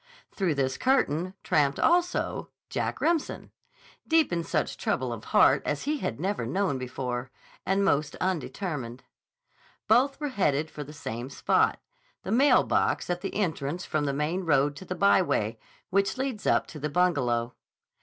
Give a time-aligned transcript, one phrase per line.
[0.31, 3.51] Through this curtain tramped also Jack Remsen,
[4.07, 7.29] deep in such trouble of heart as he had never known before,
[7.67, 9.03] and most undetermined.
[9.87, 11.79] Both were headed for the same spot,
[12.23, 15.59] the mailbox at the entrance from the main road to the byway
[15.91, 17.53] which leads up to the Bungalow.